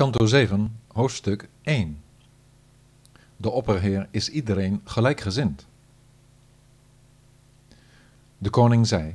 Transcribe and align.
Kanto 0.00 0.26
7, 0.26 0.76
hoofdstuk 0.92 1.48
1. 1.62 2.00
De 3.36 3.50
opperheer 3.50 4.08
is 4.10 4.28
iedereen 4.28 4.80
gelijkgezind. 4.84 5.66
De 8.38 8.50
koning 8.50 8.86
zei: 8.86 9.14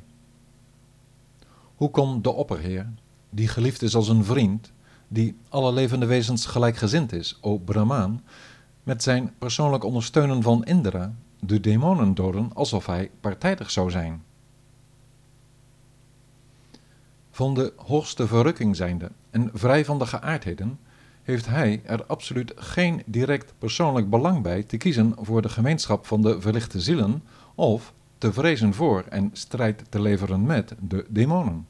Hoe 1.76 1.90
kon 1.90 2.21
de 2.21 2.32
opperheer, 2.32 2.90
die 3.29 3.48
geliefd 3.48 3.82
is 3.82 3.96
als 3.96 4.08
een 4.08 4.26
vriend, 4.26 4.71
die 5.08 5.36
alle 5.50 5.74
levende 5.74 6.06
wezens 6.06 6.46
gelijkgezind 6.46 7.12
is, 7.12 7.38
o 7.42 7.58
Brahmaan, 7.58 8.24
met 8.83 9.04
zijn 9.04 9.33
persoonlijk 9.38 9.83
ondersteunen 9.83 10.42
van 10.42 10.65
Indra, 10.65 11.13
de 11.40 11.60
demonen 11.60 12.13
doden 12.15 12.49
alsof 12.54 12.86
hij 12.86 13.12
partijdig 13.20 13.72
zou 13.72 13.92
zijn? 13.92 14.24
Van 17.36 17.54
de 17.54 17.73
hoogste 17.76 18.27
verrukking 18.27 18.76
zijnde 18.76 19.12
en 19.30 19.49
vrij 19.54 19.86
van 19.86 19.99
de 19.99 20.05
geaardheden, 20.05 20.80
heeft 21.23 21.45
hij 21.45 21.82
er 21.84 22.05
absoluut 22.05 22.54
geen 22.55 23.02
direct 23.05 23.54
persoonlijk 23.59 24.09
belang 24.09 24.42
bij 24.42 24.64
te 24.64 24.78
kiezen 24.78 25.16
voor 25.20 25.42
de 25.42 25.50
gemeenschap 25.50 26.06
van 26.06 26.22
de 26.22 26.42
verlichte 26.42 26.82
zielen 26.82 27.23
of 27.56 27.94
te 28.18 28.34
vrezen 28.34 28.73
voor 28.73 29.04
en 29.09 29.30
strijd 29.34 29.84
te 29.90 30.02
leveren 30.02 30.45
met 30.45 30.76
de 30.80 31.06
demonen. 31.09 31.68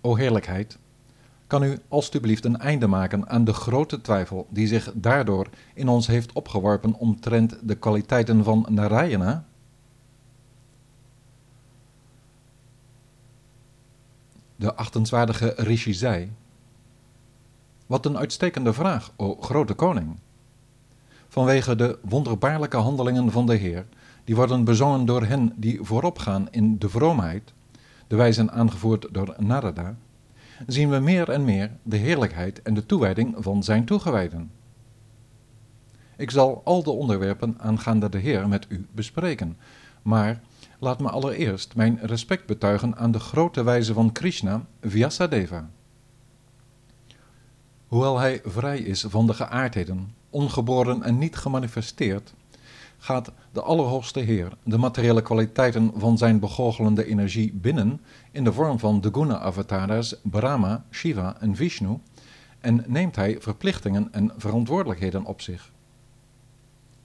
O 0.00 0.14
heerlijkheid, 0.16 0.78
kan 1.46 1.62
u 1.62 1.78
alstublieft 1.88 2.44
een 2.44 2.58
einde 2.58 2.86
maken 2.86 3.28
aan 3.28 3.44
de 3.44 3.52
grote 3.52 4.00
twijfel 4.00 4.46
die 4.50 4.66
zich 4.66 4.92
daardoor 4.94 5.48
in 5.74 5.88
ons 5.88 6.06
heeft 6.06 6.32
opgeworpen 6.32 6.94
omtrent 6.94 7.56
de 7.62 7.74
kwaliteiten 7.74 8.44
van 8.44 8.66
Narayana? 8.68 9.44
De 14.64 14.74
achtenswaardige 14.74 15.54
Rishi 15.56 15.94
zei: 15.94 16.32
Wat 17.86 18.06
een 18.06 18.18
uitstekende 18.18 18.72
vraag, 18.72 19.12
o 19.16 19.36
grote 19.40 19.74
koning! 19.74 20.16
Vanwege 21.28 21.76
de 21.76 21.98
wonderbaarlijke 22.02 22.76
handelingen 22.76 23.30
van 23.30 23.46
de 23.46 23.54
Heer, 23.54 23.86
die 24.24 24.36
worden 24.36 24.64
bezongen 24.64 25.04
door 25.04 25.24
hen 25.24 25.52
die 25.56 25.78
vooropgaan 25.82 26.48
in 26.50 26.78
de 26.78 26.88
vroomheid, 26.88 27.52
de 28.06 28.16
wijzen 28.16 28.52
aangevoerd 28.52 29.06
door 29.12 29.34
Narada, 29.38 29.94
zien 30.66 30.90
we 30.90 30.98
meer 30.98 31.30
en 31.30 31.44
meer 31.44 31.70
de 31.82 31.96
heerlijkheid 31.96 32.62
en 32.62 32.74
de 32.74 32.86
toewijding 32.86 33.34
van 33.38 33.62
zijn 33.62 33.84
toegewijden. 33.84 34.50
Ik 36.16 36.30
zal 36.30 36.62
al 36.64 36.82
de 36.82 36.90
onderwerpen 36.90 37.54
aangaande 37.58 38.08
de 38.08 38.18
Heer 38.18 38.48
met 38.48 38.66
u 38.68 38.86
bespreken, 38.92 39.56
maar 40.02 40.40
laat 40.84 41.00
me 41.00 41.10
allereerst 41.10 41.74
mijn 41.74 41.98
respect 42.02 42.46
betuigen 42.46 42.96
aan 42.96 43.10
de 43.10 43.18
grote 43.18 43.62
wijze 43.62 43.92
van 43.92 44.12
Krishna, 44.12 44.64
Vyasadeva. 44.80 45.70
Hoewel 47.86 48.18
hij 48.18 48.40
vrij 48.44 48.78
is 48.78 49.04
van 49.08 49.26
de 49.26 49.34
geaardheden, 49.34 50.14
ongeboren 50.30 51.02
en 51.02 51.18
niet 51.18 51.36
gemanifesteerd, 51.36 52.34
gaat 52.98 53.30
de 53.52 53.62
Allerhoogste 53.62 54.20
Heer 54.20 54.52
de 54.64 54.78
materiële 54.78 55.22
kwaliteiten 55.22 55.92
van 55.96 56.18
zijn 56.18 56.38
begoochelende 56.38 57.06
energie 57.06 57.52
binnen 57.52 58.00
in 58.30 58.44
de 58.44 58.52
vorm 58.52 58.78
van 58.78 59.00
de 59.00 59.10
guna-avatars 59.12 60.14
Brahma, 60.22 60.84
Shiva 60.90 61.36
en 61.40 61.56
Vishnu 61.56 61.98
en 62.60 62.84
neemt 62.86 63.16
hij 63.16 63.36
verplichtingen 63.40 64.08
en 64.12 64.32
verantwoordelijkheden 64.36 65.24
op 65.24 65.40
zich. 65.40 65.70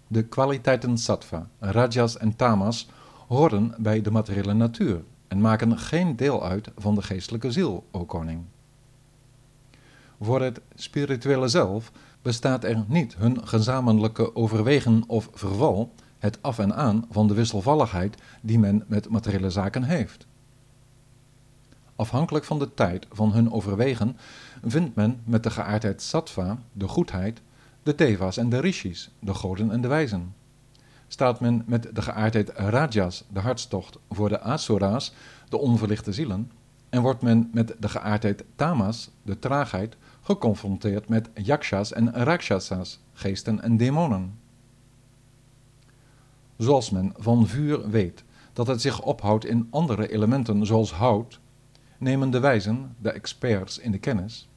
De 0.08 0.24
kwaliteiten 0.24 0.98
sattva, 0.98 1.48
rajas 1.60 2.18
en 2.18 2.36
tamas 2.36 2.88
horen 3.30 3.74
bij 3.78 4.02
de 4.02 4.12
materiële 4.12 4.54
natuur 4.54 5.04
en 5.28 5.42
maken 5.42 5.78
geen 5.78 6.16
deel 6.16 6.46
uit 6.46 6.70
van 6.78 6.96
de 6.96 7.02
geestelijke 7.02 7.52
ziel, 7.52 7.86
o 7.92 8.06
koning. 8.06 8.42
Voor 10.22 10.42
het 10.42 10.62
spirituele 10.76 11.48
zelf 11.48 11.92
bestaat 12.22 12.64
er 12.64 12.84
niet 12.88 13.16
hun 13.16 13.48
gezamenlijke 13.48 14.36
overwegen 14.36 15.04
of 15.08 15.30
verval, 15.34 15.94
het 16.20 16.38
af 16.42 16.60
en 16.60 16.76
aan 16.76 17.06
van 17.12 17.28
de 17.28 17.34
wisselvalligheid 17.34 18.18
die 18.42 18.60
men 18.60 18.84
met 18.88 19.10
materiële 19.10 19.50
zaken 19.50 19.84
heeft. 19.84 20.26
Afhankelijk 21.96 22.46
van 22.46 22.60
de 22.60 22.74
tijd 22.74 23.08
van 23.12 23.32
hun 23.32 23.52
overwegen 23.52 24.18
vindt 24.64 24.96
men 24.96 25.22
met 25.24 25.44
de 25.44 25.50
geaardheid 25.50 26.02
sattva, 26.02 26.58
de 26.72 26.88
goedheid, 26.88 27.42
de 27.84 27.96
devas 27.96 28.38
en 28.38 28.50
de 28.50 28.60
rishis, 28.60 29.10
de 29.20 29.34
goden 29.34 29.72
en 29.72 29.82
de 29.82 29.88
wijzen. 29.88 30.34
Staat 31.12 31.40
men 31.40 31.64
met 31.66 31.88
de 31.94 32.02
geaardheid 32.02 32.50
rajas, 32.50 33.24
de 33.34 33.40
hartstocht, 33.40 33.98
voor 34.10 34.30
de 34.30 34.42
asura's, 34.42 35.14
de 35.50 35.58
onverlichte 35.58 36.14
zielen, 36.14 36.52
en 36.90 37.02
wordt 37.02 37.22
men 37.22 37.50
met 37.54 37.76
de 37.80 37.90
geaardheid 37.90 38.44
tamas, 38.56 39.10
de 39.22 39.40
traagheid, 39.40 39.96
geconfronteerd 40.22 41.10
met 41.10 41.30
yakshas 41.34 41.94
en 41.94 42.14
rakshasas, 42.14 43.00
geesten 43.14 43.62
en 43.62 43.78
demonen. 43.78 44.40
Zoals 46.58 46.90
men 46.90 47.14
van 47.18 47.48
vuur 47.48 47.90
weet 47.90 48.24
dat 48.54 48.68
het 48.68 48.82
zich 48.82 49.02
ophoudt 49.02 49.46
in 49.46 49.68
andere 49.70 50.12
elementen 50.12 50.66
zoals 50.66 50.92
hout, 50.92 51.40
nemen 51.98 52.30
de 52.30 52.40
wijzen, 52.40 52.96
de 52.98 53.12
experts 53.12 53.78
in 53.78 53.92
de 53.92 54.00
kennis, 54.00 54.49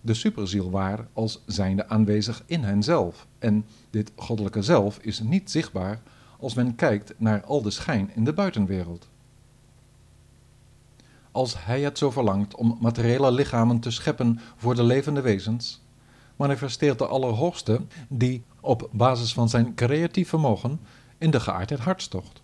de 0.00 0.14
superziel 0.14 0.70
waar 0.70 1.06
als 1.12 1.42
zijnde 1.46 1.88
aanwezig 1.88 2.42
in 2.46 2.62
henzelf. 2.62 3.26
En 3.38 3.66
dit 3.90 4.12
goddelijke 4.16 4.62
zelf 4.62 4.98
is 4.98 5.20
niet 5.20 5.50
zichtbaar 5.50 6.00
als 6.38 6.54
men 6.54 6.74
kijkt 6.74 7.14
naar 7.16 7.44
al 7.44 7.62
de 7.62 7.70
schijn 7.70 8.10
in 8.14 8.24
de 8.24 8.32
buitenwereld. 8.32 9.08
Als 11.32 11.64
hij 11.64 11.80
het 11.80 11.98
zo 11.98 12.10
verlangt 12.10 12.54
om 12.54 12.78
materiële 12.80 13.32
lichamen 13.32 13.80
te 13.80 13.90
scheppen 13.90 14.40
voor 14.56 14.74
de 14.74 14.82
levende 14.82 15.20
wezens, 15.20 15.80
manifesteert 16.36 16.98
de 16.98 17.06
Allerhoogste 17.06 17.80
die 18.08 18.42
op 18.60 18.88
basis 18.92 19.32
van 19.32 19.48
zijn 19.48 19.74
creatief 19.74 20.28
vermogen 20.28 20.80
in 21.18 21.30
de 21.30 21.40
geaardheid 21.40 21.80
hartstocht. 21.80 22.42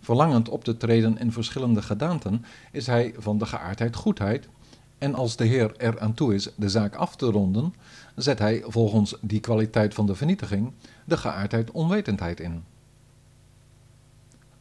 Verlangend 0.00 0.48
op 0.48 0.64
te 0.64 0.76
treden 0.76 1.18
in 1.18 1.32
verschillende 1.32 1.82
gedaanten 1.82 2.44
is 2.72 2.86
hij 2.86 3.14
van 3.16 3.38
de 3.38 3.46
geaardheid 3.46 3.96
goedheid 3.96 4.48
en 4.98 5.14
als 5.14 5.36
de 5.36 5.44
Heer 5.44 5.76
er 5.76 6.00
aan 6.00 6.14
toe 6.14 6.34
is 6.34 6.48
de 6.54 6.68
zaak 6.68 6.94
af 6.94 7.16
te 7.16 7.26
ronden, 7.26 7.74
zet 8.14 8.38
hij 8.38 8.62
volgens 8.66 9.14
die 9.20 9.40
kwaliteit 9.40 9.94
van 9.94 10.06
de 10.06 10.14
vernietiging 10.14 10.72
de 11.04 11.16
geaardheid 11.16 11.70
onwetendheid 11.70 12.40
in. 12.40 12.64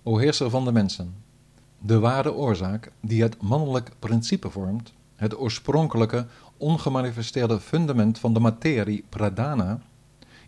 O 0.03 0.17
heerser 0.17 0.49
van 0.49 0.65
de 0.65 0.71
mensen, 0.71 1.13
de 1.79 1.99
ware 1.99 2.33
oorzaak 2.33 2.91
die 2.99 3.21
het 3.21 3.41
mannelijk 3.41 3.91
principe 3.99 4.49
vormt, 4.49 4.93
het 5.15 5.37
oorspronkelijke, 5.37 6.25
ongemanifesteerde 6.57 7.59
fundament 7.59 8.19
van 8.19 8.33
de 8.33 8.39
materie 8.39 9.03
pradana, 9.09 9.81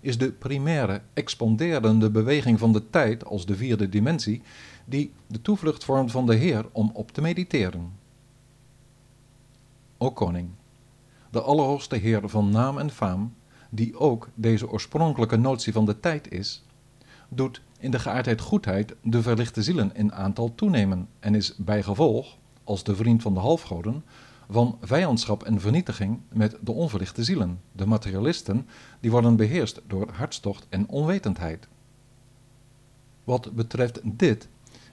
is 0.01 0.17
de 0.17 0.31
primaire, 0.31 1.01
expanderende 1.13 2.09
beweging 2.09 2.59
van 2.59 2.73
de 2.73 2.89
tijd 2.89 3.25
als 3.25 3.45
de 3.45 3.55
vierde 3.55 3.89
dimensie, 3.89 4.41
die 4.85 5.11
de 5.27 5.41
toevlucht 5.41 5.83
vormt 5.83 6.11
van 6.11 6.25
de 6.25 6.35
Heer 6.35 6.65
om 6.71 6.91
op 6.93 7.11
te 7.11 7.21
mediteren. 7.21 7.98
O 10.01 10.11
koning, 10.11 10.49
de 11.29 11.41
Allerhoogste 11.41 11.95
Heer 11.95 12.29
van 12.29 12.49
naam 12.49 12.77
en 12.77 12.89
faam, 12.89 13.33
die 13.69 13.99
ook 13.99 14.29
deze 14.35 14.69
oorspronkelijke 14.69 15.35
notie 15.35 15.73
van 15.73 15.85
de 15.85 15.99
tijd 15.99 16.31
is, 16.31 16.63
doet 17.29 17.61
in 17.79 17.91
de 17.91 17.99
geaardheid 17.99 18.41
goedheid 18.41 18.95
de 19.01 19.21
verlichte 19.21 19.63
zielen 19.63 19.95
in 19.95 20.13
aantal 20.13 20.55
toenemen 20.55 21.07
en 21.19 21.35
is 21.35 21.55
bijgevolg, 21.57 22.35
als 22.63 22.83
de 22.83 22.95
vriend 22.95 23.21
van 23.21 23.33
de 23.33 23.39
halfgoden, 23.39 24.03
van 24.49 24.77
vijandschap 24.81 25.43
en 25.43 25.59
vernietiging 25.59 26.19
met 26.29 26.57
de 26.61 26.71
onverlichte 26.71 27.23
zielen, 27.23 27.61
de 27.71 27.85
materialisten, 27.85 28.67
die 28.99 29.11
worden 29.11 29.35
beheerst 29.35 29.81
door 29.87 30.09
hartstocht 30.11 30.65
en 30.69 30.87
onwetendheid. 30.87 31.67
Wat 33.23 33.51
betreft 33.51 33.99
dit, 34.03 34.47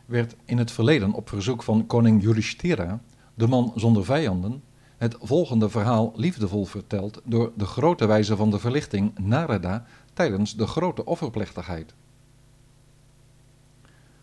werd 0.07 0.35
in 0.45 0.59
het 0.59 0.71
verleden 0.71 1.13
op 1.13 1.29
verzoek 1.29 1.63
van 1.63 1.87
koning 1.87 2.23
Yudhishthira, 2.23 3.01
de 3.35 3.47
man 3.47 3.73
zonder 3.75 4.05
vijanden, 4.05 4.63
het 4.99 5.17
volgende 5.21 5.69
verhaal 5.69 6.13
liefdevol 6.17 6.65
verteld 6.65 7.21
door 7.25 7.53
de 7.55 7.67
grote 7.67 8.07
wijze 8.07 8.37
van 8.37 8.51
de 8.51 8.59
verlichting 8.59 9.19
Narada 9.19 9.87
tijdens 10.13 10.57
de 10.57 10.67
grote 10.67 11.05
offerplechtigheid. 11.05 11.95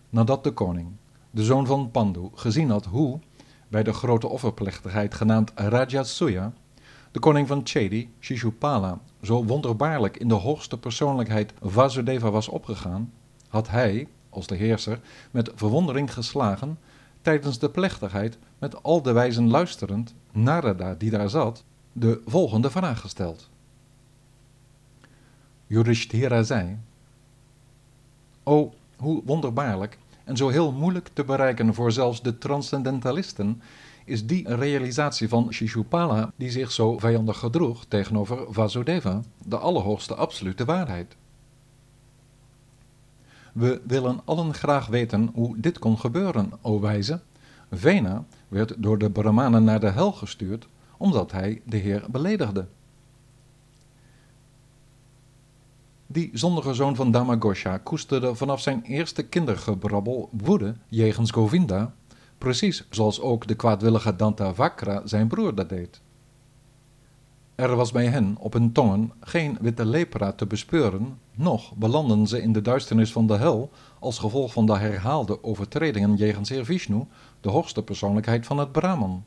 Nadat 0.09 0.44
de 0.44 0.51
koning, 0.51 0.88
de 1.31 1.44
zoon 1.44 1.65
van 1.65 1.92
Pandu, 1.92 2.30
gezien 2.36 2.69
had 2.69 2.86
hoe, 2.86 3.19
bij 3.68 3.83
de 3.83 3.94
grote 3.94 4.27
offerplechtigheid 4.27 5.13
genaamd 5.13 5.51
Rajasuya, 5.56 6.53
de 7.12 7.19
koning 7.19 7.48
van 7.48 7.62
Chedi, 7.63 8.13
Shishupala, 8.19 9.00
zo 9.21 9.45
wonderbaarlijk 9.45 10.18
in 10.18 10.27
de 10.27 10.33
hoogste 10.33 10.77
persoonlijkheid 10.77 11.53
Vasudeva 11.62 12.31
was 12.31 12.48
opgegaan, 12.48 13.12
had 13.48 13.69
hij, 13.69 14.07
als 14.30 14.48
de 14.48 14.56
heerser, 14.56 15.00
met 15.31 15.51
verwondering 15.56 16.13
geslagen, 16.13 16.77
tijdens 17.21 17.59
de 17.59 17.69
plechtigheid, 17.69 18.38
met 18.59 18.83
al 18.83 19.01
de 19.01 19.12
wijzen 19.12 19.50
luisterend, 19.50 20.13
Narada 20.33 20.94
die 20.94 21.09
daar 21.09 21.30
zat, 21.30 21.63
de 21.91 22.21
volgende 22.25 22.69
vraag 22.69 23.00
gesteld. 23.00 23.50
Yudhishthira 25.68 26.44
zei, 26.44 26.77
O, 28.44 28.74
hoe 28.95 29.21
wonderbaarlijk 29.25 29.97
en 30.24 30.38
zo 30.38 30.50
heel 30.50 30.71
moeilijk 30.71 31.09
te 31.13 31.24
bereiken 31.24 31.74
voor 31.74 31.91
zelfs 31.91 32.21
de 32.21 32.38
transcendentalisten, 32.38 33.62
is 34.06 34.25
die 34.25 34.56
realisatie 34.56 35.30
van 35.30 35.53
Shishupala 35.53 36.31
die 36.36 36.51
zich 36.51 36.71
zo 36.71 36.97
vijandig 37.00 37.38
gedroeg 37.38 37.86
tegenover 37.88 38.45
Vasudeva, 38.50 39.21
de 39.45 39.57
allerhoogste 39.57 40.15
absolute 40.15 40.65
waarheid. 40.65 41.15
We 43.53 43.81
willen 43.88 44.21
allen 44.25 44.53
graag 44.53 44.88
weten 44.88 45.29
hoe 45.33 45.59
dit 45.59 45.79
kon 45.79 46.00
gebeuren, 46.00 46.51
o 46.62 46.79
wijze. 46.79 47.19
Vena 47.74 48.25
werd 48.48 48.74
door 48.78 48.98
de 48.98 49.10
Brahmanen 49.10 49.64
naar 49.64 49.80
de 49.80 49.90
hel 49.90 50.12
gestuurd 50.12 50.68
omdat 50.98 51.31
hij 51.31 51.62
de 51.66 51.78
Heer 51.78 52.06
beledigde. 52.10 52.66
Die 56.08 56.30
zondige 56.34 56.74
zoon 56.74 56.96
van 56.96 57.12
Damagosha 57.12 57.78
koesterde 57.78 58.36
vanaf 58.36 58.62
zijn 58.62 58.84
eerste 58.84 59.24
kindergebrabbel 59.24 60.30
woede 60.31 60.75
jegens 60.88 61.31
Govinda, 61.31 61.94
precies 62.38 62.86
zoals 62.90 63.22
ook 63.22 63.48
de 63.48 63.56
kwaadwillige 63.56 64.16
Dantavakra 64.16 65.02
zijn 65.06 65.28
broer 65.28 65.56
dat 65.56 65.70
deed. 65.70 66.02
Er 67.55 67.75
was 67.75 67.91
bij 67.91 68.07
hen 68.07 68.35
op 68.39 68.53
hun 68.53 68.71
tongen 68.71 69.11
geen 69.19 69.57
witte 69.61 69.85
lepra 69.85 70.31
te 70.31 70.45
bespeuren, 70.45 71.19
noch 71.35 71.75
belanden 71.75 72.27
ze 72.27 72.41
in 72.41 72.53
de 72.53 72.61
duisternis 72.61 73.11
van 73.11 73.27
de 73.27 73.38
hel 73.38 73.69
als 74.00 74.19
gevolg 74.19 74.53
van 74.53 74.65
de 74.65 74.77
herhaalde 74.77 75.44
overtredingen 75.44 76.15
jegens 76.15 76.50
Heer 76.50 76.65
Vishnu, 76.65 77.05
de 77.41 77.50
hoogste 77.50 77.83
persoonlijkheid 77.83 78.45
van 78.45 78.57
het 78.57 78.71
Brahman. 78.71 79.23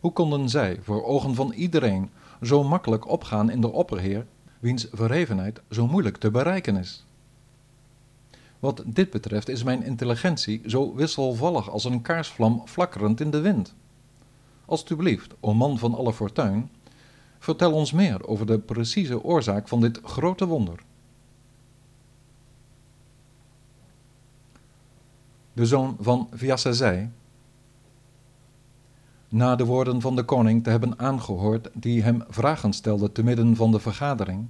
Hoe 0.00 0.12
konden 0.12 0.48
zij 0.48 0.78
voor 0.82 1.04
ogen 1.04 1.34
van 1.34 1.52
iedereen 1.52 2.10
zo 2.42 2.62
makkelijk 2.62 3.08
opgaan 3.08 3.50
in 3.50 3.60
de 3.60 3.72
opperheer, 3.72 4.26
wiens 4.58 4.86
verhevenheid 4.92 5.60
zo 5.70 5.86
moeilijk 5.86 6.16
te 6.16 6.30
bereiken 6.30 6.76
is? 6.76 7.04
Wat 8.58 8.82
dit 8.86 9.10
betreft 9.10 9.48
is 9.48 9.62
mijn 9.62 9.82
intelligentie 9.82 10.62
zo 10.66 10.94
wisselvallig 10.94 11.70
als 11.70 11.84
een 11.84 12.02
kaarsvlam 12.02 12.62
flakkerend 12.66 13.20
in 13.20 13.30
de 13.30 13.40
wind. 13.40 13.74
Alsjeblieft, 14.64 15.34
o 15.40 15.54
man 15.54 15.78
van 15.78 15.94
alle 15.94 16.12
fortuin, 16.12 16.70
vertel 17.38 17.72
ons 17.72 17.92
meer 17.92 18.26
over 18.26 18.46
de 18.46 18.58
precieze 18.58 19.22
oorzaak 19.22 19.68
van 19.68 19.80
dit 19.80 20.00
grote 20.04 20.46
wonder. 20.46 20.78
De 25.52 25.66
zoon 25.66 25.96
van 26.00 26.28
Vyasa 26.32 26.72
zei, 26.72 27.10
na 29.28 29.56
de 29.56 29.64
woorden 29.64 30.00
van 30.00 30.16
de 30.16 30.22
koning 30.22 30.64
te 30.64 30.70
hebben 30.70 30.98
aangehoord 30.98 31.68
die 31.72 32.02
hem 32.02 32.24
vragen 32.28 32.72
stelde 32.72 33.12
te 33.12 33.22
midden 33.22 33.56
van 33.56 33.70
de 33.70 33.80
vergadering, 33.80 34.46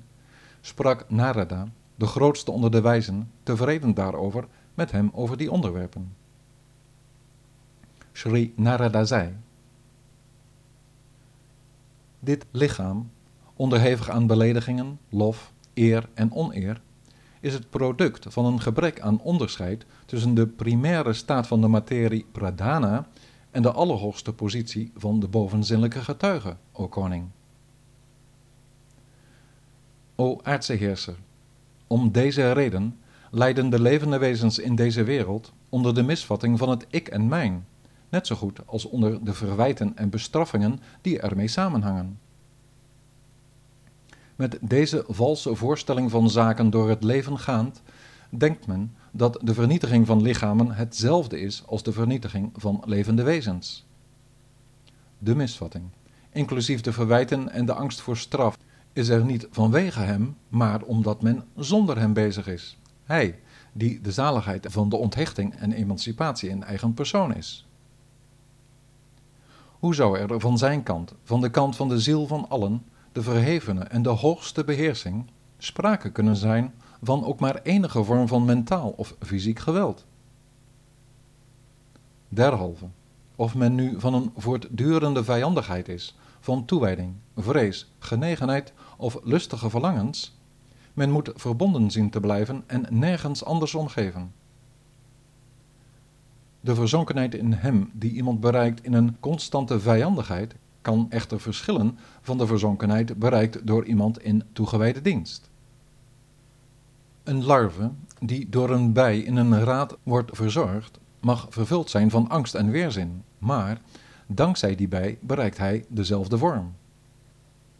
sprak 0.61 1.05
Narada, 1.09 1.69
de 1.95 2.07
grootste 2.07 2.51
onder 2.51 2.71
de 2.71 2.81
wijzen, 2.81 3.31
tevreden 3.43 3.95
daarover 3.95 4.45
met 4.75 4.91
hem 4.91 5.11
over 5.13 5.37
die 5.37 5.51
onderwerpen. 5.51 6.15
Sri 8.13 8.53
Narada 8.57 9.05
zei, 9.05 9.33
dit 12.25 12.45
lichaam, 12.51 13.11
onderhevig 13.57 14.11
aan 14.11 14.27
beledigingen, 14.27 14.99
lof, 15.09 15.53
eer 15.75 16.09
en 16.15 16.33
oneer, 16.33 16.81
is 17.41 17.53
het 17.53 17.71
product 17.71 18.27
van 18.29 18.45
een 18.45 18.61
gebrek 18.61 19.01
aan 19.01 19.21
onderscheid 19.21 19.85
tussen 20.07 20.35
de 20.35 20.47
primaire 20.47 21.13
staat 21.13 21.47
van 21.47 21.61
de 21.61 21.69
materie 21.69 22.27
pradana 22.33 23.07
en 23.51 23.63
de 23.63 23.73
allerhoogste 23.73 24.33
positie 24.33 24.93
van 24.97 25.21
de 25.21 25.29
bovenzinnelijke 25.29 26.01
getuige, 26.01 26.57
o 26.73 26.89
koning. 26.89 27.27
O 30.15 30.41
aardse 30.43 30.73
heerser, 30.73 31.17
om 31.87 32.13
deze 32.13 32.53
reden 32.53 32.99
lijden 33.31 33.71
de 33.71 33.81
levende 33.81 34.19
wezens 34.19 34.59
in 34.59 34.75
deze 34.75 35.05
wereld 35.05 35.53
onder 35.69 35.95
de 35.95 36.03
misvatting 36.03 36.59
van 36.59 36.69
het 36.69 36.87
ik 36.91 37.09
en 37.09 37.29
mijn, 37.29 37.67
net 38.15 38.27
zo 38.27 38.37
goed 38.37 38.67
als 38.67 38.85
onder 38.85 39.25
de 39.25 39.35
verwijten 39.35 39.97
en 39.97 40.11
bestraffingen 40.11 40.81
die 41.01 41.21
ermee 41.21 41.49
samenhangen. 41.49 42.19
Met 44.37 44.59
deze 44.61 45.05
valse 45.09 45.55
voorstelling 45.55 46.11
van 46.11 46.31
zaken 46.31 46.71
door 46.71 46.89
het 46.89 47.03
leven 47.03 47.39
gaand, 47.39 47.83
denkt 48.29 48.67
men 48.67 48.95
dat 49.11 49.39
de 49.43 49.55
vernietiging 49.55 50.07
van 50.07 50.23
lichamen 50.23 50.71
hetzelfde 50.71 51.41
is 51.41 51.63
als 51.67 51.83
de 51.83 51.93
vernietiging 51.93 52.51
van 52.57 52.83
levende 52.85 53.23
wezens. 53.23 53.85
De 55.19 55.35
misvatting, 55.35 55.85
inclusief 56.33 56.81
de 56.81 56.93
verwijten 56.93 57.51
en 57.51 57.67
de 57.67 57.75
angst 57.75 58.01
voor 58.01 58.17
straf, 58.17 58.59
is 58.93 59.09
er 59.09 59.25
niet 59.25 59.47
vanwege 59.51 60.01
hem, 60.01 60.37
maar 60.49 60.83
omdat 60.83 61.23
men 61.23 61.45
zonder 61.57 61.99
hem 61.99 62.13
bezig 62.13 62.47
is. 62.47 62.79
Hij, 63.05 63.39
die 63.73 64.01
de 64.01 64.13
zaligheid 64.13 64.67
van 64.71 64.89
de 64.89 64.97
onthechting 64.97 65.55
en 65.55 65.73
emancipatie 65.73 66.49
in 66.49 66.65
eigen 66.65 66.95
persoon 66.95 67.35
is. 67.35 67.67
Hoe 69.85 69.95
zou 69.95 70.19
er 70.19 70.41
van 70.41 70.59
zijn 70.59 70.83
kant, 70.83 71.15
van 71.25 71.41
de 71.41 71.51
kant 71.51 71.77
van 71.77 71.89
de 71.89 72.01
ziel 72.01 72.27
van 72.27 72.49
allen, 72.49 72.83
de 73.13 73.23
verhevene 73.23 73.81
en 73.81 74.03
de 74.03 74.09
hoogste 74.09 74.65
beheersing, 74.65 75.25
sprake 75.59 76.11
kunnen 76.11 76.37
zijn 76.37 76.75
van 77.03 77.25
ook 77.25 77.41
maar 77.41 77.61
enige 77.63 78.05
vorm 78.05 78.29
van 78.29 78.45
mentaal 78.45 78.91
of 78.97 79.15
fysiek 79.21 79.59
geweld? 79.59 80.05
Derhalve, 82.29 82.85
of 83.37 83.55
men 83.55 83.75
nu 83.75 84.01
van 84.01 84.15
een 84.15 84.33
voortdurende 84.37 85.25
vijandigheid 85.25 85.89
is, 85.89 86.17
van 86.41 86.65
toewijding, 86.65 87.13
vrees, 87.37 87.91
genegenheid 87.99 88.73
of 88.97 89.19
lustige 89.23 89.71
verlangens, 89.71 90.37
men 90.93 91.11
moet 91.11 91.31
verbonden 91.35 91.91
zien 91.91 92.11
te 92.11 92.21
blijven 92.21 92.65
en 92.67 92.87
nergens 92.91 93.45
anders 93.45 93.75
omgeven. 93.75 94.33
De 96.65 96.75
verzonkenheid 96.75 97.35
in 97.35 97.53
hem 97.53 97.91
die 97.93 98.13
iemand 98.13 98.41
bereikt 98.41 98.85
in 98.85 98.93
een 98.93 99.17
constante 99.21 99.81
vijandigheid 99.81 100.55
kan 100.83 101.07
echter 101.11 101.41
verschillen 101.41 101.99
van 102.23 102.39
de 102.39 102.47
verzonkenheid 102.47 103.19
bereikt 103.19 103.67
door 103.67 103.85
iemand 103.85 104.23
in 104.23 104.43
toegewijde 104.53 105.03
dienst. 105.03 105.49
Een 107.23 107.45
larve 107.45 107.91
die 108.21 108.49
door 108.49 108.71
een 108.71 108.93
bij 108.93 109.19
in 109.19 109.37
een 109.37 109.65
raad 109.65 109.97
wordt 110.03 110.37
verzorgd, 110.37 110.99
mag 111.21 111.47
vervuld 111.51 111.91
zijn 111.91 112.11
van 112.11 112.29
angst 112.29 112.55
en 112.55 112.71
weerzin, 112.71 113.23
maar 113.39 113.81
dankzij 114.27 114.75
die 114.75 114.89
bij 114.89 115.19
bereikt 115.21 115.59
hij 115.59 115.85
dezelfde 115.89 116.39
vorm. 116.39 116.73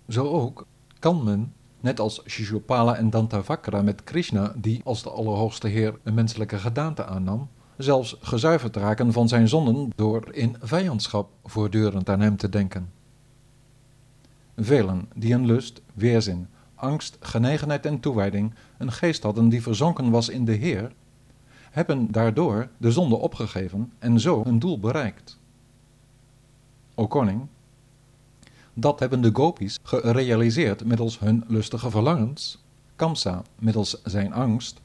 Zo 0.09 0.29
ook 0.29 0.67
kan 0.99 1.25
men, 1.25 1.53
net 1.81 2.01
als 2.01 2.23
Shishupala 2.27 2.97
en 2.97 3.11
Dantavakra 3.11 3.83
met 3.83 4.05
Krishna, 4.05 4.53
die 4.57 4.81
als 4.85 5.03
de 5.03 5.11
Allerhoogste 5.11 5.69
Heer 5.69 5.99
een 6.03 6.15
menselijke 6.15 6.59
gedaante 6.59 7.05
aannam, 7.05 7.49
zelfs 7.77 8.17
gezuiverd 8.21 8.77
raken 8.77 9.13
van 9.13 9.29
zijn 9.29 9.49
zonden 9.49 9.93
door 9.97 10.33
in 10.33 10.57
vijandschap 10.61 11.31
voortdurend 11.45 12.09
aan 12.09 12.21
hem 12.21 12.37
te 12.37 12.49
denken. 12.49 12.91
Velen 14.57 15.09
die 15.15 15.35
een 15.35 15.47
lust, 15.47 15.81
weerzin, 15.95 16.49
angst, 16.75 17.17
genegenheid 17.21 17.87
en 17.87 18.01
toewijding 18.01 18.55
een 18.79 18.93
geest 18.93 19.23
hadden 19.23 19.49
die 19.49 19.63
verzonken 19.63 20.11
was 20.11 20.29
in 20.29 20.45
de 20.45 20.53
Heer, 20.53 20.93
hebben 21.71 22.13
daardoor 22.13 22.69
de 22.77 22.93
zonde 22.93 23.17
opgegeven 23.17 23.93
en 23.99 24.21
zo 24.21 24.45
hun 24.45 24.59
doel 24.59 24.79
bereikt. 24.81 25.39
O 26.95 27.07
koning, 27.07 27.47
dat 28.75 29.01
hebben 29.01 29.21
de 29.21 29.31
gopis 29.33 29.79
gerealiseerd 29.83 30.85
middels 30.85 31.19
hun 31.19 31.45
lustige 31.47 31.91
verlangens, 31.91 32.59
Kamsa 32.97 33.43
middels 33.59 34.03
zijn 34.03 34.33
angst, 34.33 34.81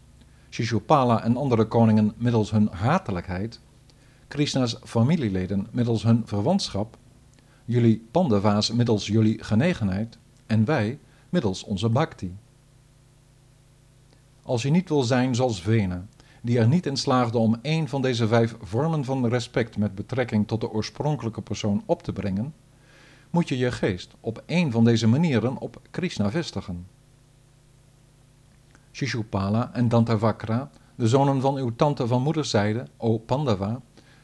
Shishupala 0.50 1.24
en 1.24 1.38
andere 1.38 1.66
koningen 1.66 2.14
middels 2.18 2.52
hun 2.52 2.70
hatelijkheid, 2.72 3.60
Krishna's 4.28 4.78
familieleden 4.84 5.68
middels 5.72 6.04
hun 6.04 6.22
verwantschap, 6.26 6.98
jullie 7.66 8.08
Pandava's 8.12 8.72
middels 8.72 9.08
jullie 9.08 9.44
genegenheid 9.44 10.18
en 10.46 10.66
wij 10.66 11.00
middels 11.30 11.64
onze 11.64 11.90
bhakti. 11.90 12.36
Als 14.44 14.62
je 14.62 14.70
niet 14.70 14.90
wil 14.90 15.04
zijn 15.04 15.36
zoals 15.36 15.62
Vena, 15.62 16.06
die 16.42 16.60
er 16.60 16.68
niet 16.68 16.86
in 16.86 16.98
slaagde 16.98 17.38
om 17.38 17.60
één 17.62 17.88
van 17.88 18.02
deze 18.02 18.28
vijf 18.28 18.56
vormen 18.62 19.06
van 19.06 19.28
respect 19.28 19.78
met 19.78 19.96
betrekking 19.96 20.48
tot 20.48 20.62
de 20.62 20.72
oorspronkelijke 20.72 21.42
persoon 21.42 21.84
op 21.86 22.04
te 22.04 22.14
brengen, 22.14 22.54
moet 23.30 23.48
je 23.50 23.58
je 23.58 23.72
geest 23.72 24.14
op 24.20 24.44
één 24.46 24.72
van 24.72 24.84
deze 24.84 25.08
manieren 25.08 25.58
op 25.58 25.82
Krishna 25.92 26.32
vestigen. 26.32 26.86
Shishupala 28.92 29.74
en 29.74 29.90
Dantavakra, 29.90 30.70
de 30.96 31.08
zonen 31.08 31.42
van 31.42 31.56
uw 31.56 31.76
tante 31.76 32.08
van 32.08 32.22
moederszijde, 32.22 32.88
O 32.98 33.18
Pandava, 33.18 33.82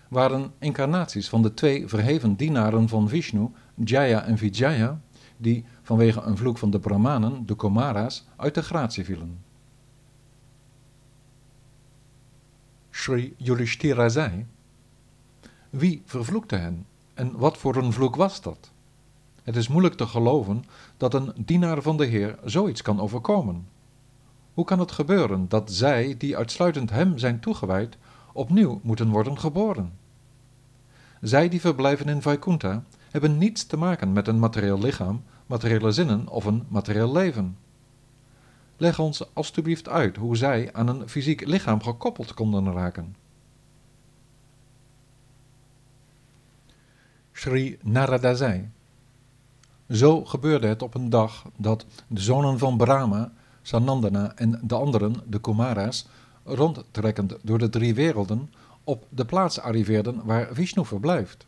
waren 0.08 0.52
incarnaties 0.60 1.30
van 1.30 1.42
de 1.42 1.54
twee 1.54 1.88
verheven 1.88 2.36
dienaren 2.36 2.90
van 2.90 3.10
Vishnu, 3.10 3.50
Jaya 3.76 4.24
en 4.24 4.38
Vijaya, 4.38 5.02
die 5.38 5.66
vanwege 5.82 6.22
een 6.22 6.38
vloek 6.38 6.58
van 6.58 6.70
de 6.70 6.80
Brahmanen, 6.80 7.46
de 7.46 7.54
Komara's, 7.54 8.26
uit 8.36 8.54
de 8.54 8.62
gratie 8.62 9.06
vielen. 9.06 9.44
Sri 12.92 13.34
Yudhishthira 13.38 14.10
zei, 14.10 14.46
wie 15.70 16.02
vervloekte 16.06 16.56
hen 16.56 16.86
en 17.14 17.38
wat 17.38 17.58
voor 17.58 17.76
een 17.76 17.94
vloek 17.94 18.16
was 18.16 18.42
dat? 18.42 18.72
Het 19.44 19.56
is 19.56 19.68
moeilijk 19.68 19.96
te 19.96 20.08
geloven 20.08 20.64
dat 20.98 21.14
een 21.14 21.34
dienaar 21.36 21.82
van 21.82 21.98
de 21.98 22.06
Heer 22.06 22.38
zoiets 22.44 22.82
kan 22.82 23.00
overkomen. 23.00 23.68
Hoe 24.56 24.66
kan 24.66 24.80
het 24.80 24.92
gebeuren 24.92 25.46
dat 25.50 25.72
zij, 25.72 26.16
die 26.18 26.38
uitsluitend 26.38 26.90
Hem 26.90 27.18
zijn 27.18 27.40
toegewijd, 27.40 27.98
opnieuw 28.34 28.80
moeten 28.84 29.10
worden 29.10 29.40
geboren? 29.40 29.94
Zij 31.22 31.50
die 31.50 31.62
verblijven 31.62 32.10
in 32.10 32.22
Vaikuntha 32.22 32.84
hebben 33.12 33.38
niets 33.38 33.66
te 33.66 33.78
maken 33.78 34.14
met 34.14 34.28
een 34.28 34.40
materieel 34.40 34.80
lichaam, 34.80 35.24
materiële 35.46 35.92
zinnen 35.92 36.28
of 36.28 36.46
een 36.46 36.64
materieel 36.68 37.12
leven. 37.12 37.58
Leg 38.78 39.00
ons 39.00 39.34
alstublieft 39.34 39.90
uit 39.90 40.16
hoe 40.16 40.38
zij 40.38 40.70
aan 40.74 40.88
een 40.88 41.10
fysiek 41.10 41.46
lichaam 41.46 41.84
gekoppeld 41.84 42.34
konden 42.34 42.74
raken. 42.74 43.16
Sri 47.32 47.78
Narada 47.82 48.34
zei: 48.34 48.70
Zo 49.90 50.26
gebeurde 50.26 50.68
het 50.68 50.82
op 50.82 50.94
een 50.96 51.10
dag 51.10 51.46
dat 51.58 51.86
de 52.08 52.22
zonen 52.22 52.60
van 52.60 52.78
Brahma, 52.78 53.32
Sanandana 53.66 54.32
en 54.36 54.60
de 54.64 54.76
anderen, 54.76 55.16
de 55.28 55.40
Kumaras, 55.40 56.08
rondtrekkend 56.44 57.36
door 57.42 57.58
de 57.58 57.70
drie 57.70 57.96
werelden, 57.96 58.50
op 58.84 59.06
de 59.10 59.26
plaats 59.26 59.60
arriveerden 59.60 60.22
waar 60.24 60.48
Vishnu 60.52 60.86
verblijft. 60.86 61.46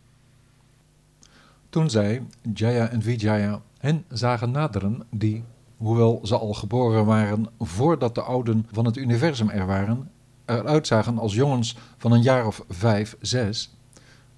Toen 1.69 1.89
zij, 1.89 2.23
Jaya 2.53 2.89
en 2.89 3.01
Vijaya, 3.01 3.61
hen 3.77 4.05
zagen 4.09 4.51
naderen, 4.51 5.03
die, 5.09 5.43
hoewel 5.77 6.19
ze 6.23 6.37
al 6.37 6.53
geboren 6.53 7.05
waren 7.05 7.45
voordat 7.59 8.15
de 8.15 8.21
ouden 8.21 8.65
van 8.71 8.85
het 8.85 8.97
universum 8.97 9.49
er 9.49 9.65
waren, 9.65 10.09
eruit 10.45 10.87
zagen 10.87 11.17
als 11.17 11.33
jongens 11.33 11.77
van 11.97 12.11
een 12.11 12.21
jaar 12.21 12.47
of 12.47 12.65
vijf, 12.69 13.15
zes, 13.21 13.71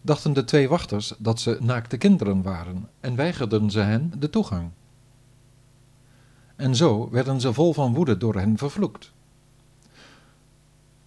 dachten 0.01 0.33
de 0.33 0.43
twee 0.43 0.69
wachters 0.69 1.13
dat 1.17 1.39
ze 1.39 1.57
naakte 1.59 1.98
kinderen 1.98 2.41
waren 2.41 2.89
en 3.00 3.15
weigerden 3.15 3.71
ze 3.71 3.79
hen 3.79 4.13
de 4.17 4.29
toegang. 4.29 4.69
En 6.60 6.75
zo 6.75 7.10
werden 7.12 7.42
ze 7.42 7.54
vol 7.54 7.74
van 7.74 7.94
woede 7.94 8.18
door 8.18 8.36
hen 8.36 8.58
vervloekt. 8.58 9.12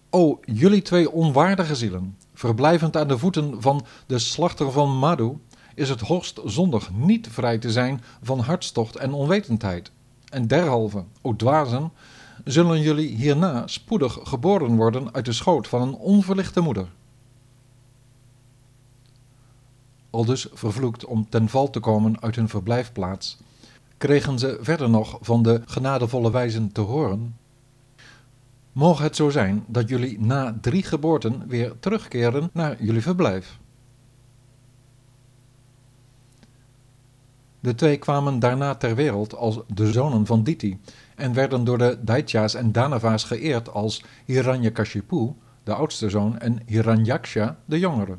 O, 0.09 0.39
jullie 0.45 0.81
twee 0.81 1.11
onwaardige 1.11 1.75
zielen, 1.75 2.17
verblijvend 2.33 2.97
aan 2.97 3.07
de 3.07 3.17
voeten 3.17 3.61
van 3.61 3.85
de 4.05 4.19
slachter 4.19 4.71
van 4.71 4.97
Madhu, 4.97 5.31
is 5.75 5.89
het 5.89 6.01
hoogst 6.01 6.39
zondig 6.45 6.91
niet 6.91 7.27
vrij 7.31 7.57
te 7.57 7.71
zijn 7.71 8.01
van 8.21 8.39
hartstocht 8.39 8.95
en 8.95 9.13
onwetendheid. 9.13 9.91
En 10.29 10.47
derhalve, 10.47 11.03
o 11.21 11.35
dwazen, 11.35 11.91
zullen 12.43 12.81
jullie 12.81 13.15
hierna 13.15 13.67
spoedig 13.67 14.19
geboren 14.23 14.75
worden 14.75 15.13
uit 15.13 15.25
de 15.25 15.33
schoot 15.33 15.67
van 15.67 15.81
een 15.81 15.95
onverlichte 15.95 16.61
moeder. 16.61 16.87
Al 20.09 20.25
dus 20.25 20.47
vervloekt 20.53 21.05
om 21.05 21.29
ten 21.29 21.49
val 21.49 21.69
te 21.69 21.79
komen 21.79 22.21
uit 22.21 22.35
hun 22.35 22.49
verblijfplaats, 22.49 23.37
kregen 24.03 24.39
ze 24.39 24.57
verder 24.61 24.89
nog 24.89 25.17
van 25.21 25.43
de 25.43 25.61
genadevolle 25.65 26.31
wijzen 26.31 26.71
te 26.71 26.81
horen 26.81 27.35
Mogen 28.71 29.03
het 29.03 29.15
zo 29.15 29.29
zijn 29.29 29.63
dat 29.67 29.89
jullie 29.89 30.19
na 30.19 30.57
drie 30.61 30.83
geboorten 30.83 31.47
weer 31.47 31.73
terugkeren 31.79 32.49
naar 32.53 32.83
jullie 32.83 33.01
verblijf. 33.01 33.57
De 37.59 37.75
twee 37.75 37.97
kwamen 37.97 38.39
daarna 38.39 38.75
ter 38.75 38.95
wereld 38.95 39.35
als 39.35 39.59
de 39.67 39.91
zonen 39.91 40.25
van 40.25 40.43
Diti 40.43 40.79
en 41.15 41.33
werden 41.33 41.63
door 41.63 41.77
de 41.77 41.97
Daitya's 42.01 42.53
en 42.53 42.71
Danava's 42.71 43.23
geëerd 43.23 43.69
als 43.69 44.03
Hiranyakashipu, 44.25 45.33
de 45.63 45.73
oudste 45.73 46.09
zoon, 46.09 46.39
en 46.39 46.59
Hiranyaksha, 46.65 47.57
de 47.65 47.79
jongere. 47.79 48.17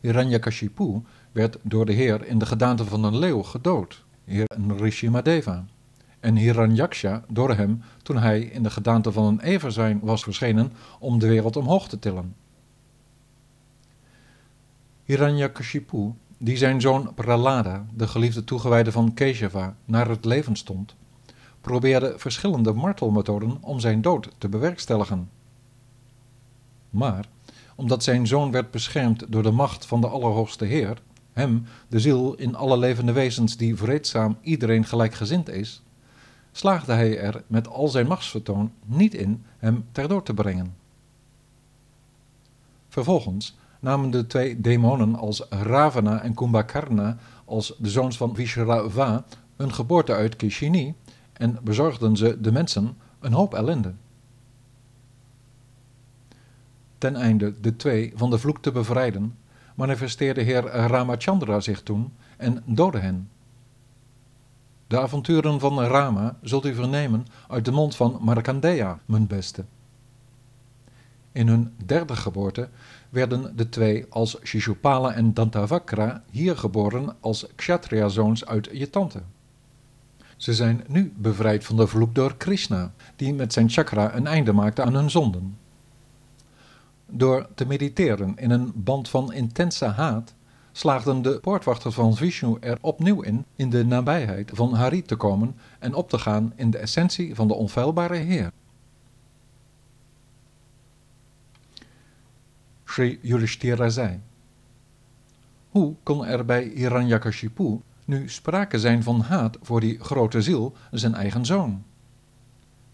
Hiranyakashipu 0.00 1.02
werd 1.32 1.58
door 1.62 1.86
de 1.86 1.92
heer 1.92 2.26
in 2.26 2.38
de 2.38 2.46
gedaante 2.46 2.84
van 2.84 3.04
een 3.04 3.18
leeuw 3.18 3.42
gedood, 3.42 4.06
heer 4.28 4.46
Rishimadeva 4.76 5.64
en 6.20 6.36
Hiranyaksha 6.36 7.24
door 7.28 7.54
hem 7.54 7.82
toen 8.02 8.18
hij 8.18 8.40
in 8.40 8.62
de 8.62 8.70
gedaante 8.70 9.12
van 9.12 9.24
een 9.24 9.40
everzwijn 9.40 10.00
was 10.02 10.22
verschenen 10.22 10.72
om 10.98 11.18
de 11.18 11.28
wereld 11.28 11.56
omhoog 11.56 11.88
te 11.88 11.98
tillen. 11.98 12.34
Hiranyakashipu, 15.04 16.12
die 16.38 16.56
zijn 16.56 16.80
zoon 16.80 17.14
Pralada, 17.14 17.86
de 17.94 18.08
geliefde 18.08 18.44
toegewijde 18.44 18.92
van 18.92 19.14
Keshava, 19.14 19.76
naar 19.84 20.08
het 20.08 20.24
leven 20.24 20.56
stond, 20.56 20.94
probeerde 21.60 22.14
verschillende 22.16 22.72
martelmethoden 22.72 23.58
om 23.60 23.80
zijn 23.80 24.02
dood 24.02 24.28
te 24.38 24.48
bewerkstelligen. 24.48 25.30
Maar, 26.90 27.24
omdat 27.74 28.02
zijn 28.02 28.26
zoon 28.26 28.50
werd 28.50 28.70
beschermd 28.70 29.32
door 29.32 29.42
de 29.42 29.50
macht 29.50 29.86
van 29.86 30.00
de 30.00 30.08
Allerhoogste 30.08 30.64
Heer, 30.64 31.02
hem, 31.38 31.64
de 31.88 32.00
ziel 32.00 32.34
in 32.34 32.54
alle 32.54 32.78
levende 32.78 33.12
wezens 33.12 33.56
die 33.56 33.76
vreedzaam 33.76 34.36
iedereen 34.40 34.84
gelijkgezind 34.84 35.48
is, 35.48 35.82
slaagde 36.52 36.92
hij 36.92 37.18
er 37.18 37.42
met 37.46 37.68
al 37.68 37.88
zijn 37.88 38.06
machtsvertoon 38.06 38.72
niet 38.84 39.14
in 39.14 39.44
hem 39.58 39.84
ter 39.92 40.22
te 40.22 40.34
brengen. 40.34 40.74
Vervolgens 42.88 43.56
namen 43.80 44.10
de 44.10 44.26
twee 44.26 44.60
demonen 44.60 45.14
als 45.14 45.46
Ravana 45.48 46.22
en 46.22 46.34
Kumbhakarna 46.34 47.16
als 47.44 47.74
de 47.78 47.90
zoons 47.90 48.16
van 48.16 48.34
Vishrava 48.34 49.24
hun 49.56 49.72
geboorte 49.72 50.12
uit 50.12 50.36
Kishini 50.36 50.94
en 51.32 51.58
bezorgden 51.62 52.16
ze 52.16 52.40
de 52.40 52.52
mensen 52.52 52.96
een 53.20 53.32
hoop 53.32 53.54
ellende. 53.54 53.92
Ten 56.98 57.16
einde 57.16 57.60
de 57.60 57.76
twee 57.76 58.12
van 58.16 58.30
de 58.30 58.38
vloek 58.38 58.62
te 58.62 58.72
bevrijden, 58.72 59.36
manifesteerde 59.78 60.40
heer 60.40 60.62
Ramachandra 60.62 61.60
zich 61.60 61.82
toen 61.82 62.12
en 62.36 62.62
doodde 62.66 62.98
hen. 62.98 63.28
De 64.86 65.00
avonturen 65.00 65.60
van 65.60 65.80
Rama 65.80 66.36
zult 66.42 66.66
u 66.66 66.74
vernemen 66.74 67.26
uit 67.48 67.64
de 67.64 67.70
mond 67.70 67.96
van 67.96 68.18
Markandeya, 68.20 68.98
mijn 69.04 69.26
beste. 69.26 69.64
In 71.32 71.48
hun 71.48 71.74
derde 71.86 72.16
geboorte 72.16 72.68
werden 73.08 73.56
de 73.56 73.68
twee 73.68 74.06
als 74.08 74.38
Shishupala 74.44 75.14
en 75.14 75.34
Dantavakra 75.34 76.22
hier 76.30 76.56
geboren 76.56 77.16
als 77.20 77.46
Kshatriya-zoons 77.54 78.46
uit 78.46 78.68
je 78.72 78.90
tante. 78.90 79.22
Ze 80.36 80.54
zijn 80.54 80.84
nu 80.86 81.12
bevrijd 81.16 81.64
van 81.64 81.76
de 81.76 81.86
vloek 81.86 82.14
door 82.14 82.36
Krishna, 82.36 82.92
die 83.16 83.34
met 83.34 83.52
zijn 83.52 83.70
chakra 83.70 84.14
een 84.14 84.26
einde 84.26 84.52
maakte 84.52 84.82
aan 84.82 84.94
hun 84.94 85.10
zonden. 85.10 85.56
Door 87.10 87.48
te 87.54 87.66
mediteren 87.66 88.36
in 88.36 88.50
een 88.50 88.72
band 88.74 89.08
van 89.08 89.32
intense 89.32 89.84
haat 89.84 90.34
slaagden 90.72 91.22
de 91.22 91.38
poortwachters 91.40 91.94
van 91.94 92.16
Vishnu 92.16 92.56
er 92.60 92.78
opnieuw 92.80 93.22
in 93.22 93.44
in 93.56 93.70
de 93.70 93.84
nabijheid 93.84 94.50
van 94.54 94.74
Hari 94.74 95.02
te 95.02 95.16
komen 95.16 95.56
en 95.78 95.94
op 95.94 96.10
te 96.10 96.18
gaan 96.18 96.52
in 96.56 96.70
de 96.70 96.78
essentie 96.78 97.34
van 97.34 97.48
de 97.48 97.54
onfeilbare 97.54 98.16
Heer. 98.16 98.52
Sri 102.84 103.18
Yudhishthira 103.22 103.88
zei, 103.88 104.20
Hoe 105.70 105.94
kon 106.02 106.26
er 106.26 106.44
bij 106.44 106.72
Hiranyakashipu 106.74 107.80
nu 108.04 108.28
sprake 108.28 108.78
zijn 108.78 109.02
van 109.02 109.20
haat 109.20 109.56
voor 109.62 109.80
die 109.80 109.98
grote 109.98 110.42
ziel, 110.42 110.74
zijn 110.90 111.14
eigen 111.14 111.46
zoon? 111.46 111.84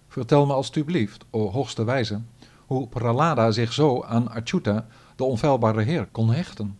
Vertel 0.09 0.47
me 0.47 0.53
alstublieft, 0.53 1.25
o 1.31 1.51
hoogste 1.51 1.85
wijze, 1.85 2.21
hoe 2.67 2.89
Pralada 2.89 3.51
zich 3.51 3.73
zo 3.73 4.03
aan 4.03 4.29
Achyuta, 4.29 4.87
de 5.17 5.25
onfeilbare 5.25 5.83
Heer, 5.83 6.09
kon 6.13 6.33
hechten. 6.33 6.79